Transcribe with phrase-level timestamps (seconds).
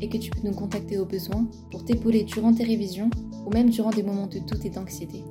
[0.00, 3.10] et que tu peux nous contacter au besoin pour t'épauler durant tes révisions
[3.44, 5.22] ou même durant des moments de doute et d'anxiété.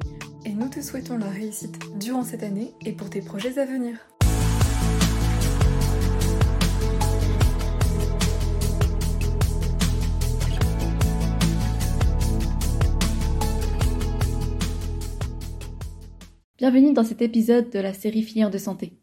[0.45, 3.97] Et nous te souhaitons la réussite durant cette année et pour tes projets à venir.
[16.57, 18.93] Bienvenue dans cet épisode de la série Filière de santé.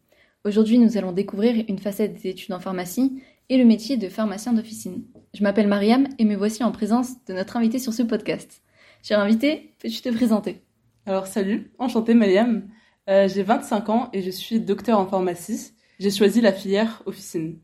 [0.43, 3.21] Aujourd'hui, nous allons découvrir une facette des études en pharmacie
[3.53, 5.03] et le métier de pharmacien d'officine.
[5.35, 8.63] Je m'appelle Mariam et me voici en présence de notre invité sur ce podcast.
[9.03, 10.63] Cher invité, peux-tu te présenter?
[11.05, 12.67] Alors salut, enchantée Mariam.
[13.11, 15.73] Euh, j'ai 25 ans et je suis docteur en pharmacie.
[15.99, 17.59] J'ai choisi la filière officine.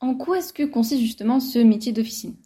[0.00, 2.36] En quoi est-ce que consiste justement ce métier d'officine?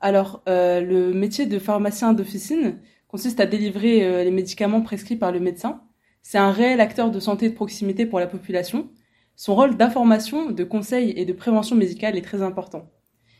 [0.00, 2.78] Alors, euh, le métier de pharmacien d'officine
[3.08, 5.82] consiste à délivrer euh, les médicaments prescrits par le médecin.
[6.22, 8.88] C'est un réel acteur de santé de proximité pour la population.
[9.36, 12.90] Son rôle d'information, de conseil et de prévention médicale est très important.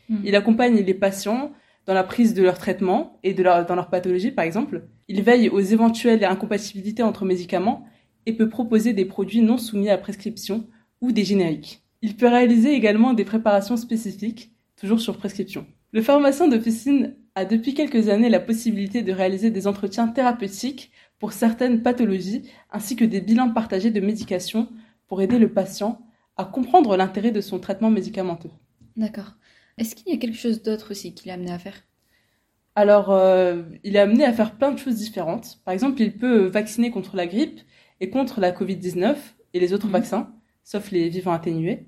[0.09, 0.17] Hmm.
[0.23, 1.51] Il accompagne les patients
[1.87, 4.83] dans la prise de leur traitement et de leur, dans leur pathologie, par exemple.
[5.07, 7.85] Il veille aux éventuelles incompatibilités entre médicaments
[8.25, 10.67] et peut proposer des produits non soumis à prescription
[11.01, 11.81] ou des génériques.
[12.01, 15.65] Il peut réaliser également des préparations spécifiques, toujours sur prescription.
[15.93, 21.31] Le pharmacien d'officine a depuis quelques années la possibilité de réaliser des entretiens thérapeutiques pour
[21.31, 24.67] certaines pathologies, ainsi que des bilans partagés de médication
[25.07, 26.01] pour aider le patient
[26.37, 28.51] à comprendre l'intérêt de son traitement médicamenteux.
[28.97, 29.35] D'accord.
[29.77, 31.83] Est-ce qu'il y a quelque chose d'autre aussi qu'il est amené à faire?
[32.75, 35.59] Alors, euh, il est amené à faire plein de choses différentes.
[35.65, 37.61] Par exemple, il peut vacciner contre la grippe
[37.99, 39.91] et contre la Covid-19 et les autres Mhm.
[39.91, 40.31] vaccins,
[40.63, 41.87] sauf les vivants atténués.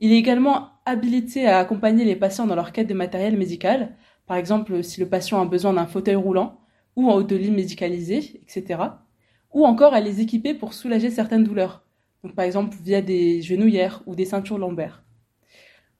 [0.00, 4.38] Il est également habilité à accompagner les patients dans leur quête de matériel médical, par
[4.38, 6.60] exemple si le patient a besoin d'un fauteuil roulant
[6.96, 9.06] ou en haut de lit médicalisé, etc.
[9.52, 11.85] Ou encore à les équiper pour soulager certaines douleurs,
[12.22, 15.02] donc par exemple via des genouillères ou des ceintures lombaires.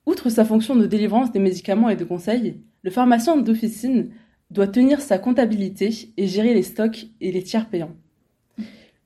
[0.07, 4.11] Outre sa fonction de délivrance des médicaments et de conseil, le pharmacien d'officine
[4.51, 7.97] doit tenir sa comptabilité et gérer les stocks et les tiers payants.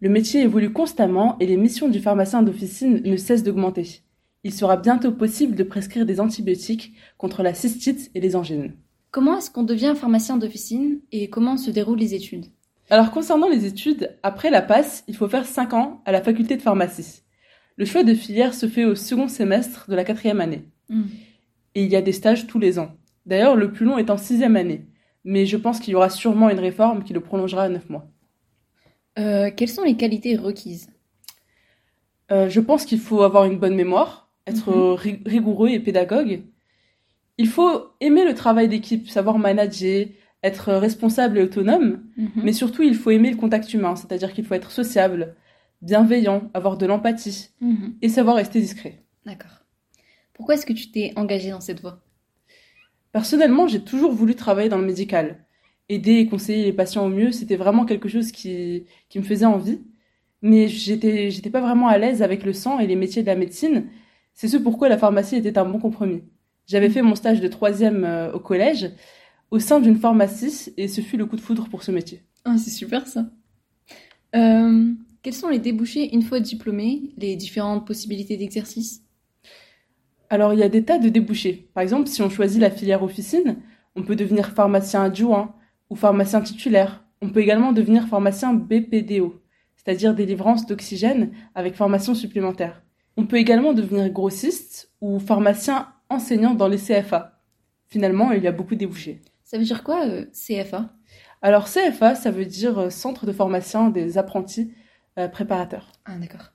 [0.00, 4.02] Le métier évolue constamment et les missions du pharmacien d'officine ne cessent d'augmenter.
[4.44, 8.72] Il sera bientôt possible de prescrire des antibiotiques contre la cystite et les angines.
[9.10, 12.46] Comment est-ce qu'on devient pharmacien d'officine et comment se déroulent les études?
[12.90, 16.56] Alors concernant les études, après la passe, il faut faire 5 ans à la faculté
[16.56, 17.22] de pharmacie.
[17.76, 20.64] Le choix de filière se fait au second semestre de la quatrième année.
[20.88, 21.04] Hmm.
[21.74, 22.96] Et il y a des stages tous les ans.
[23.26, 24.86] D'ailleurs, le plus long est en sixième année.
[25.24, 28.08] Mais je pense qu'il y aura sûrement une réforme qui le prolongera à 9 mois.
[29.18, 30.88] Euh, Quelles sont les qualités requises?
[32.32, 34.94] Euh, je pense qu'il faut avoir une bonne mémoire, être Mhm.
[34.94, 36.42] ri- rigoureux et pédagogue.
[37.38, 40.06] Il faut aimer le travail d'équipe, savoir manager,
[40.42, 42.30] être responsable et autonome, Mhm.
[42.44, 45.34] mais surtout il faut aimer le contact humain, c'est-à-dire qu'il faut être sociable,
[45.82, 47.94] bienveillant, avoir de l'empathie Mhm.
[48.02, 49.02] et savoir rester discret.
[49.26, 49.64] D'accord.
[50.34, 52.00] Pourquoi est-ce que tu t'es engagé dans cette voie?
[53.12, 55.44] Personnellement, j'ai toujours voulu travailler dans le médical.
[55.88, 59.46] Aider et conseiller les patients au mieux, c'était vraiment quelque chose qui, qui me faisait
[59.46, 59.80] envie.
[60.42, 63.34] Mais j'étais, j'étais pas vraiment à l'aise avec le sang et les métiers de la
[63.34, 63.86] médecine.
[64.32, 66.22] C'est ce pourquoi la pharmacie était un bon compromis.
[66.66, 68.90] J'avais fait mon stage de troisième euh, au collège,
[69.50, 72.22] au sein d'une pharmacie, et ce fut le coup de foudre pour ce métier.
[72.44, 73.26] Ah, c'est super ça.
[74.36, 79.02] Euh, quels sont les débouchés une fois diplômé, les différentes possibilités d'exercice?
[80.30, 81.68] Alors, il y a des tas de débouchés.
[81.74, 83.56] Par exemple, si on choisit la filière officine,
[83.96, 85.54] on peut devenir pharmacien adjoint
[85.90, 87.04] ou pharmacien titulaire.
[87.20, 89.42] On peut également devenir pharmacien BPDO,
[89.76, 92.82] c'est-à-dire délivrance d'oxygène avec formation supplémentaire.
[93.16, 97.42] On peut également devenir grossiste ou pharmacien enseignant dans les CFA.
[97.88, 99.20] Finalement, il y a beaucoup de débouchés.
[99.50, 100.90] Ça veut dire quoi, euh, CFA
[101.42, 104.72] Alors, CFA, ça veut dire euh, Centre de formation des apprentis
[105.18, 105.90] euh, préparateurs.
[106.04, 106.52] Ah, d'accord.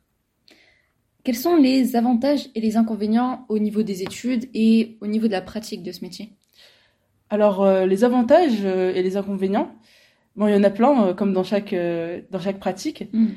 [1.26, 5.34] Quels sont les avantages et les inconvénients au niveau des études et au niveau de
[5.34, 6.38] la pratique de ce métier?
[7.30, 9.76] Alors, les avantages et les inconvénients,
[10.36, 13.10] bon, il y en a plein, comme dans chaque, dans chaque pratique.
[13.12, 13.30] Hmm.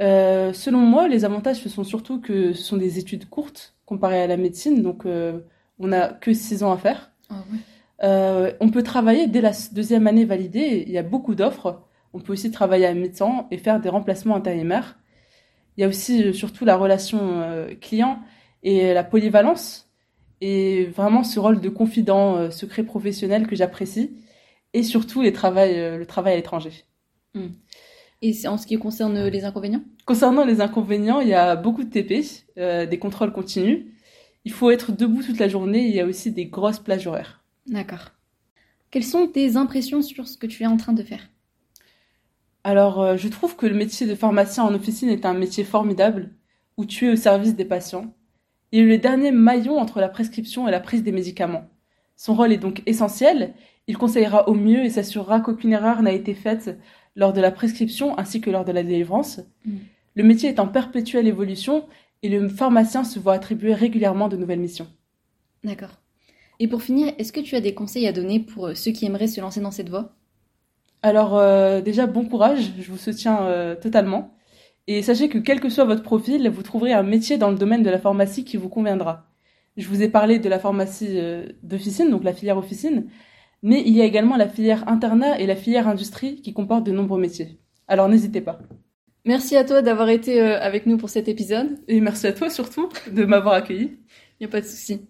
[0.00, 4.26] Selon moi, les avantages, ce sont surtout que ce sont des études courtes comparées à
[4.26, 7.12] la médecine, donc on n'a que six ans à faire.
[7.30, 7.58] Ah ouais.
[8.02, 11.82] Euh, on peut travailler dès la deuxième année validée, il y a beaucoup d'offres.
[12.12, 14.96] On peut aussi travailler à mi-temps et faire des remplacements intérimaires.
[15.76, 18.20] Il y a aussi euh, surtout la relation euh, client
[18.62, 19.90] et la polyvalence.
[20.40, 24.16] et vraiment ce rôle de confident euh, secret professionnel que j'apprécie
[24.72, 26.84] et surtout les travail, le travail à l'étranger.
[27.34, 27.48] Hmm.
[28.22, 29.82] Et en ce qui concerne les inconvénients?
[30.06, 32.24] Concernant les inconvénients, il y a beaucoup de TP,
[32.56, 33.86] des contrôles continus.
[34.44, 35.86] Il faut être debout toute la journée.
[35.86, 37.44] Il y a aussi des grosses plages horaires.
[37.66, 38.12] D'accord.
[38.90, 41.28] Quelles sont tes impressions sur ce que tu es en train de faire?
[42.64, 46.30] Alors, euh, je trouve que le métier de pharmacien en officine est un métier formidable,
[46.76, 48.14] où tu es au service des patients.
[48.72, 51.68] Il est le dernier maillon entre la prescription et la prise des médicaments.
[52.16, 53.54] Son rôle est donc essentiel.
[53.86, 56.78] Il conseillera au mieux et s'assurera qu'aucune erreur n'a été faite
[57.14, 59.40] lors de la prescription ainsi que lors de la délivrance.
[59.64, 59.76] Mm.
[60.16, 61.86] Le métier est en perpétuelle évolution
[62.22, 64.88] et le pharmacien se voit attribuer régulièrement de nouvelles missions.
[65.62, 66.00] D'accord.
[66.58, 69.06] Et pour finir, est-ce que tu as des conseils à donner pour euh, ceux qui
[69.06, 70.16] aimeraient se lancer dans cette voie?
[71.02, 74.34] Alors euh, déjà, bon courage, je vous soutiens euh, totalement.
[74.88, 77.82] Et sachez que quel que soit votre profil, vous trouverez un métier dans le domaine
[77.84, 79.26] de la pharmacie qui vous conviendra.
[79.76, 83.06] Je vous ai parlé de la pharmacie euh, d'officine, donc la filière officine,
[83.62, 86.92] mais il y a également la filière internat et la filière industrie qui comportent de
[86.92, 87.60] nombreux métiers.
[87.86, 88.58] Alors n'hésitez pas.
[89.24, 91.78] Merci à toi d'avoir été avec nous pour cet épisode.
[91.86, 93.96] Et merci à toi surtout de m'avoir accueilli.
[94.38, 95.02] Il n'y a pas de souci.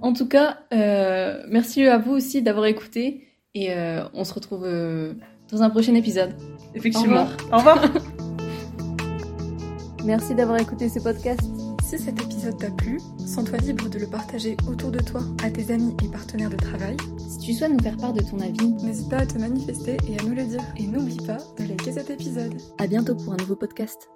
[0.00, 4.64] En tout cas, euh, merci à vous aussi d'avoir écouté et euh, on se retrouve
[4.64, 5.12] euh,
[5.50, 6.34] dans un prochain épisode.
[6.74, 7.26] Effectivement.
[7.52, 7.78] Au revoir.
[7.78, 7.92] Au revoir.
[10.04, 11.42] Merci d'avoir écouté ce podcast.
[11.84, 15.70] Si cet épisode t'a plu, sens-toi libre de le partager autour de toi, à tes
[15.72, 16.96] amis et partenaires de travail.
[17.28, 20.18] Si tu souhaites nous faire part de ton avis, N'hésite pas à te manifester et
[20.18, 20.62] à nous le dire.
[20.78, 22.54] Et n'oublie pas de liker cet épisode.
[22.78, 24.08] à bientôt pour un nouveau podcast.